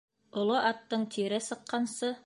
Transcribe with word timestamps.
Оло 0.43 0.55
аттың 0.71 1.05
тире 1.17 1.41
сыҡҡансы 1.51 2.15